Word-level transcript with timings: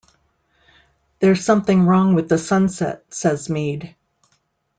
"There's 1.19 1.45
something 1.45 1.85
wrong 1.85 2.15
with 2.15 2.27
the 2.27 2.39
sunset," 2.39 3.05
says 3.13 3.51
Meade. 3.51 3.95